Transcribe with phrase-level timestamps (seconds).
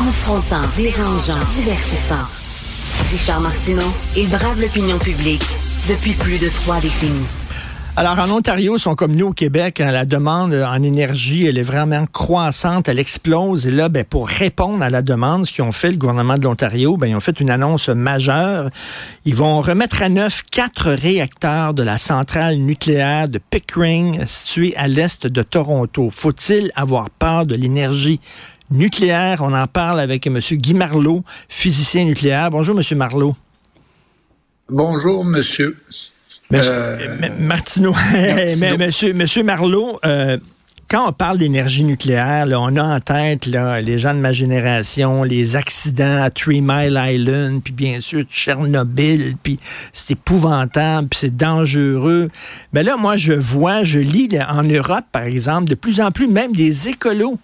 [0.00, 2.24] Confrontant, dérangeant, divertissant.
[3.10, 5.44] Richard Martineau, il brave l'opinion publique
[5.90, 7.26] depuis plus de trois décennies.
[7.96, 9.78] Alors, en Ontario, sont comme nous au Québec.
[9.78, 13.66] hein, la demande en énergie, elle est vraiment croissante, elle explose.
[13.66, 16.44] Et là, ben, pour répondre à la demande, ce qu'ils ont fait, le gouvernement de
[16.44, 18.70] l'Ontario, ben, ils ont fait une annonce majeure.
[19.26, 24.88] Ils vont remettre à neuf quatre réacteurs de la centrale nucléaire de Pickering, située à
[24.88, 26.08] l'est de Toronto.
[26.10, 28.18] Faut-il avoir peur de l'énergie
[28.70, 29.42] nucléaire?
[29.42, 30.38] On en parle avec M.
[30.38, 32.50] Guy Marleau, physicien nucléaire.
[32.50, 32.98] Bonjour, M.
[32.98, 33.36] Marleau.
[34.68, 35.76] Bonjour, monsieur.
[36.50, 37.94] Monsieur, Euh, M- Martineau,
[38.78, 40.36] monsieur, monsieur Marleau, euh,
[40.88, 44.32] quand on parle d'énergie nucléaire, là, on a en tête là, les gens de ma
[44.32, 49.60] génération, les accidents à Three Mile Island, puis bien sûr Tchernobyl, puis
[49.92, 52.28] c'est épouvantable, puis c'est dangereux.
[52.72, 56.10] Mais là, moi, je vois, je lis là, en Europe, par exemple, de plus en
[56.10, 57.38] plus, même des écolos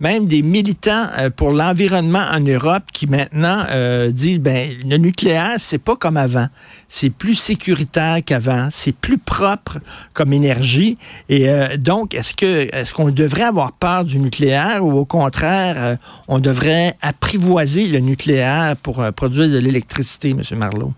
[0.00, 5.56] même des militants euh, pour l'environnement en Europe qui maintenant euh, disent ben le nucléaire
[5.58, 6.48] c'est pas comme avant,
[6.88, 9.78] c'est plus sécuritaire qu'avant, c'est plus propre
[10.14, 10.98] comme énergie.
[11.28, 15.96] Et euh, donc est-ce que est-ce qu'on devrait avoir peur du nucléaire ou au contraire
[16.28, 20.92] on devrait apprivoiser le nucléaire pour produire de l'électricité monsieur Marlowe?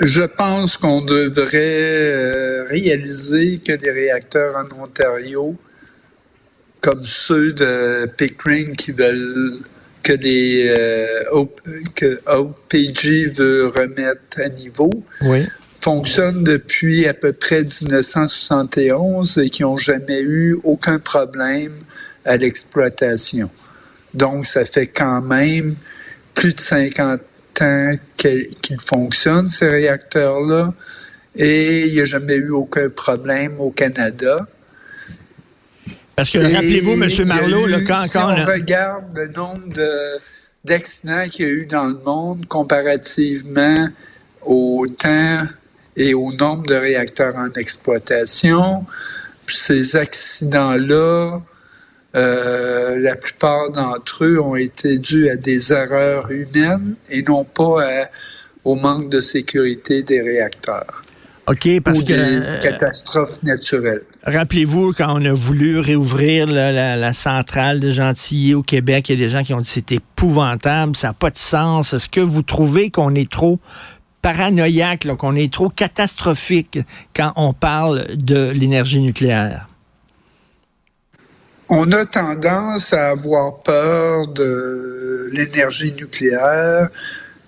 [0.00, 5.54] Je pense qu'on devrait réaliser que les réacteurs en Ontario,
[6.80, 9.56] comme ceux de Pickering qui veulent
[10.02, 11.44] que les euh,
[11.94, 14.90] que OPG veut remettre à niveau,
[15.22, 15.46] Oui.
[15.80, 21.72] fonctionnent depuis à peu près 1971 et qui n'ont jamais eu aucun problème
[22.24, 23.50] à l'exploitation.
[24.14, 25.76] Donc, ça fait quand même
[26.34, 27.20] plus de 50
[27.60, 28.46] ans qu'ils
[28.80, 30.72] fonctionnent, ces réacteurs-là,
[31.36, 34.36] et il n'y a jamais eu aucun problème au Canada.
[36.20, 40.18] Parce que rappelez-vous a Marleau eu, là, quand, si quand on regarde le nombre de-
[40.66, 43.88] d'accidents qu'il y a eu dans le monde comparativement
[44.44, 45.44] au temps
[45.96, 48.84] et au nombre de réacteurs en exploitation,
[49.46, 51.40] ces accidents-là,
[52.16, 57.82] euh, la plupart d'entre eux ont été dus à des erreurs humaines et non pas
[57.82, 58.08] à-
[58.64, 61.02] au manque de sécurité des réacteurs
[61.50, 64.02] OK parce ou des euh, catastrophes naturelles.
[64.24, 69.22] Rappelez-vous, quand on a voulu réouvrir la, la centrale de Gentilly au Québec, il y
[69.22, 71.92] a des gens qui ont dit que c'est épouvantable, ça n'a pas de sens.
[71.92, 73.58] Est-ce que vous trouvez qu'on est trop
[74.22, 76.78] paranoïaque, qu'on est trop catastrophique
[77.16, 79.66] quand on parle de l'énergie nucléaire?
[81.68, 86.90] On a tendance à avoir peur de l'énergie nucléaire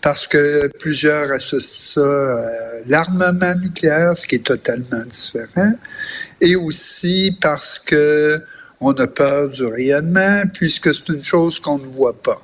[0.02, 5.72] parce que plusieurs associent ça à l'armement nucléaire, ce qui est totalement différent,
[6.40, 8.42] et aussi parce que
[8.80, 12.42] on a peur du rayonnement, puisque c'est une chose qu'on ne voit pas.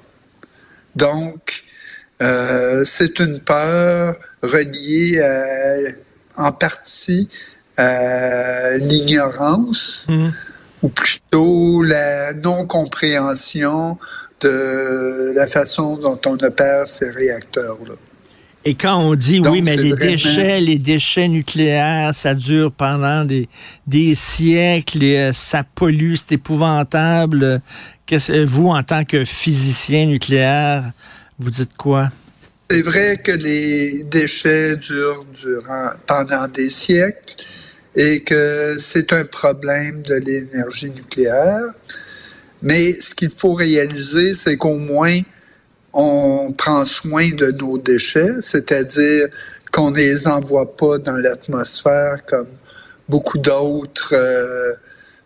[0.94, 1.64] Donc,
[2.22, 5.20] euh, c'est une peur reliée
[6.36, 7.28] en partie
[7.76, 10.32] à l'ignorance Mhm.
[10.82, 13.98] Ou plutôt la non-compréhension
[14.40, 17.94] de la façon dont on opère ces réacteurs-là.
[18.64, 22.70] Et quand on dit Donc, oui, mais les vraiment- déchets, les déchets nucléaires, ça dure
[22.70, 23.48] pendant des,
[23.86, 27.62] des siècles, et, euh, ça pollue, c'est épouvantable.
[28.04, 30.84] Qu'est-ce, vous, en tant que physicien nucléaire,
[31.38, 32.10] vous dites quoi?
[32.70, 37.36] C'est vrai que les déchets durent durant, pendant des siècles
[37.96, 41.64] et que c'est un problème de l'énergie nucléaire.
[42.62, 45.20] Mais ce qu'il faut réaliser, c'est qu'au moins,
[45.92, 49.28] on prend soin de nos déchets, c'est-à-dire
[49.72, 52.48] qu'on ne les envoie pas dans l'atmosphère comme
[53.08, 54.72] beaucoup d'autres euh,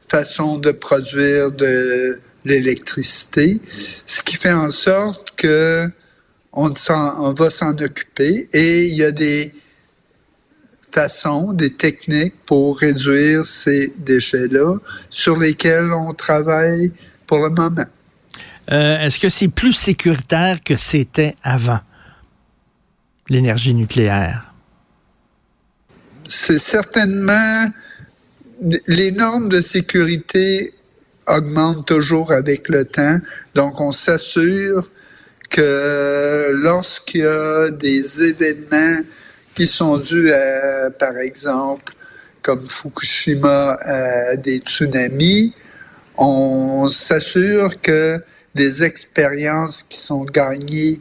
[0.08, 3.60] façons de produire de l'électricité,
[4.06, 5.88] ce qui fait en sorte que
[6.52, 9.54] on, on va s'en occuper et il y a des
[10.92, 14.76] façons, des techniques pour réduire ces déchets-là
[15.10, 16.92] sur lesquels on travaille
[17.26, 17.86] pour le moment.
[18.70, 21.80] Euh, est-ce que c'est plus sécuritaire que c'était avant,
[23.28, 24.52] l'énergie nucléaire?
[26.28, 27.66] C'est certainement
[28.86, 30.72] les normes de sécurité
[31.26, 33.18] augmente toujours avec le temps.
[33.54, 34.88] Donc, on s'assure
[35.50, 39.00] que lorsqu'il y a des événements
[39.54, 41.94] qui sont dus à, par exemple,
[42.42, 45.54] comme Fukushima, à des tsunamis,
[46.16, 48.20] on s'assure que
[48.54, 51.00] les expériences qui sont gagnées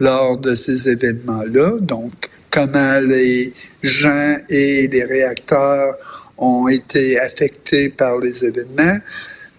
[0.00, 3.52] lors de ces événements-là, donc comment les
[3.82, 5.96] gens et les réacteurs
[6.38, 8.98] ont été affectés par les événements,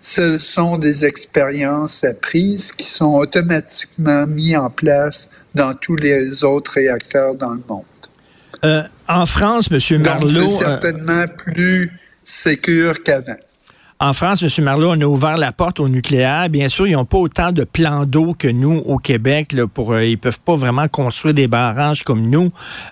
[0.01, 6.71] ce sont des expériences apprises qui sont automatiquement mises en place dans tous les autres
[6.75, 7.83] réacteurs dans le monde.
[8.65, 10.01] Euh, en France, M.
[10.01, 10.29] Marleau...
[10.29, 11.91] C'est euh, certainement plus
[12.23, 13.37] sécure qu'avant.
[14.01, 14.63] En France, M.
[14.63, 16.47] Marleau, on a ouvert la porte au nucléaire.
[16.47, 19.51] Bien sûr, ils n'ont pas autant de plans d'eau que nous au Québec.
[19.51, 22.49] Là, pour, euh, ils peuvent pas vraiment construire des barrages comme nous.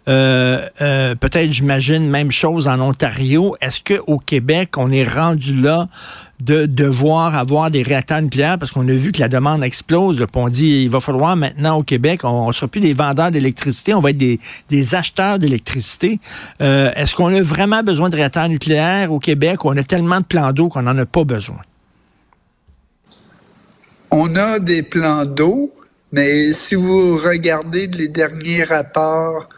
[0.10, 3.56] Euh, euh, peut-être, j'imagine, même chose en Ontario.
[3.62, 5.88] Est-ce qu'au Québec, on est rendu là
[6.42, 10.24] de devoir avoir des réacteurs nucléaires parce qu'on a vu que la demande explose.
[10.36, 13.94] on dit il va falloir maintenant au Québec, on ne sera plus des vendeurs d'électricité,
[13.94, 16.20] on va être des, acheteurs d'électricité.
[16.62, 19.66] Euh, Est-ce qu'on a vraiment besoin de réacteurs nucléaires au Québec?
[19.66, 21.60] On a tellement de plans d'eau qu'on n'en a pas besoin?
[24.12, 25.74] On a des plans d'eau,
[26.12, 29.50] mais si vous regardez les derniers rapports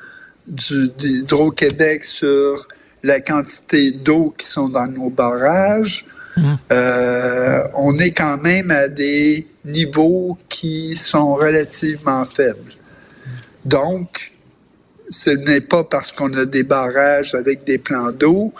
[0.47, 2.55] d'Hydro-Québec sur
[3.03, 6.05] la quantité d'eau qui sont dans nos barrages,
[6.71, 12.73] euh, on est quand même à des niveaux qui sont relativement faibles.
[13.65, 14.33] Donc,
[15.09, 18.53] ce n'est pas parce qu'on a des barrages avec des plans d'eau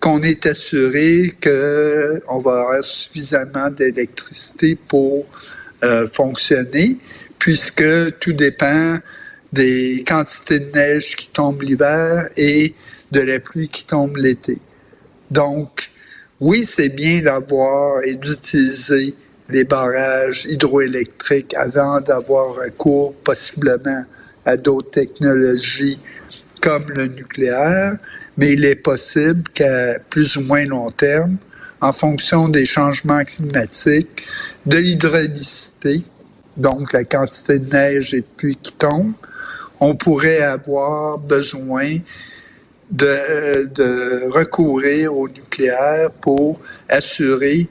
[0.00, 5.24] qu'on est assuré qu'on va avoir suffisamment d'électricité pour
[5.82, 6.98] euh, fonctionner,
[7.38, 8.98] puisque tout dépend
[9.50, 12.74] des quantités de neige qui tombent l'hiver et
[13.12, 14.58] de la pluie qui tombe l'été.
[15.30, 15.90] Donc,
[16.40, 19.14] oui, c'est bien d'avoir et d'utiliser
[19.48, 24.04] les barrages hydroélectriques avant d'avoir recours possiblement
[24.44, 26.00] à d'autres technologies
[26.60, 27.98] comme le nucléaire,
[28.38, 31.36] mais il est possible qu'à plus ou moins long terme,
[31.80, 34.26] en fonction des changements climatiques,
[34.64, 36.02] de l'hydraulicité,
[36.56, 39.12] donc la quantité de neige et de pluie qui tombe,
[39.80, 41.98] on pourrait avoir besoin
[42.90, 47.66] de, recourir au nucléaire pour assurer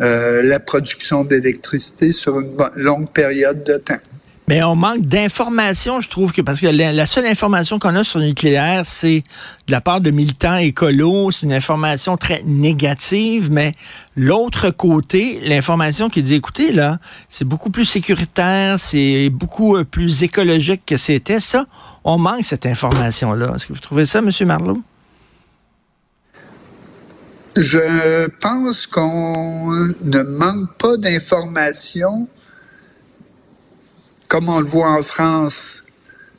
[0.00, 4.00] euh, la production d'électricité sur une longue période de temps.
[4.48, 8.18] Mais on manque d'informations, je trouve que parce que la, seule information qu'on a sur
[8.18, 9.22] le nucléaire, c'est
[9.66, 13.74] de la part de militants écolos, c'est une information très négative, mais
[14.16, 16.98] l'autre côté, l'information qui dit écoutez là,
[17.28, 21.66] c'est beaucoup plus sécuritaire, c'est beaucoup euh, plus écologique que c'était ça,
[22.02, 23.52] on manque cette information là.
[23.54, 24.80] Est-ce que vous trouvez ça monsieur Marlowe?
[27.54, 32.28] Je pense qu'on ne manque pas d'informations
[34.28, 35.84] comme on le voit en France,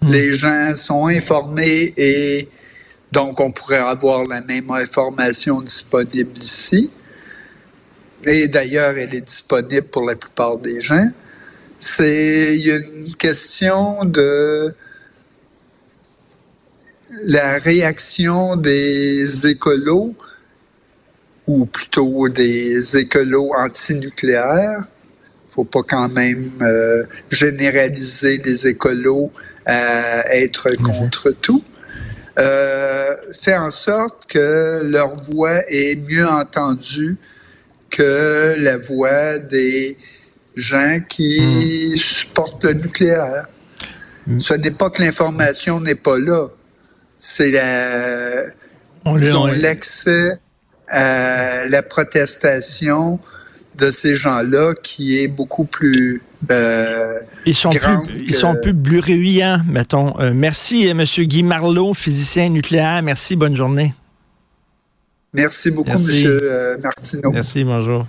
[0.02, 0.12] hmm.
[0.12, 2.48] les gens sont informés et
[3.12, 6.92] donc on pourrait avoir la même information disponible ici.
[8.24, 11.08] Et d'ailleurs, elle est disponible pour la plupart des gens.
[11.80, 14.76] C'est une question de
[17.24, 20.14] la réaction des écolos,
[21.48, 24.84] ou plutôt des écolos antinucléaires,
[25.60, 29.32] faut pas quand même euh, généraliser les écolos
[29.66, 31.64] à être contre tout.
[32.40, 37.18] Euh, faire en sorte que leur voix est mieux entendue
[37.90, 39.98] que la voix des
[40.56, 41.96] gens qui hmm.
[41.98, 43.48] supportent le nucléaire.
[44.26, 44.40] Hmm.
[44.40, 46.48] Ce n'est pas que l'information n'est pas là,
[47.18, 48.46] c'est la,
[49.58, 50.40] l'excès
[50.88, 53.20] à la protestation
[53.80, 56.22] de ces gens-là qui est beaucoup plus
[56.52, 60.18] euh, ils sont plus ils sont plus bruyants, mettons.
[60.20, 61.04] Euh, merci, euh, M.
[61.04, 63.04] Guy Marlot, physicien nucléaire.
[63.04, 63.94] Merci, bonne journée.
[65.34, 66.78] Merci beaucoup, M.
[66.82, 67.32] Martineau.
[67.32, 68.08] Merci, bonjour.